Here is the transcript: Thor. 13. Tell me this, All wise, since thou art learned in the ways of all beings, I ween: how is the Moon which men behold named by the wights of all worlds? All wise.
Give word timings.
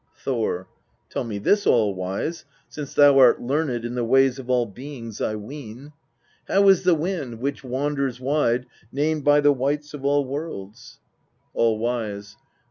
Thor. 0.17 0.67
13. 1.09 1.09
Tell 1.11 1.23
me 1.25 1.37
this, 1.37 1.67
All 1.67 1.93
wise, 1.93 2.45
since 2.67 2.95
thou 2.95 3.19
art 3.19 3.39
learned 3.39 3.85
in 3.85 3.93
the 3.93 4.03
ways 4.03 4.39
of 4.39 4.49
all 4.49 4.65
beings, 4.65 5.21
I 5.21 5.35
ween: 5.35 5.93
how 6.47 6.67
is 6.69 6.81
the 6.85 6.97
Moon 6.97 7.37
which 7.39 7.63
men 7.63 7.93
behold 7.93 8.65
named 8.91 9.23
by 9.23 9.41
the 9.41 9.53
wights 9.53 9.93
of 9.93 10.03
all 10.03 10.25
worlds? 10.25 10.99
All 11.53 11.77
wise. 11.77 12.35